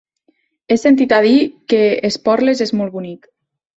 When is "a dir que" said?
1.17-1.81